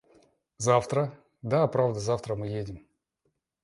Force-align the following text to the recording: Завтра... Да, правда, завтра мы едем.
Завтра... 0.57 1.13
Да, 1.43 1.67
правда, 1.67 1.99
завтра 1.99 2.33
мы 2.33 2.47
едем. 2.47 2.83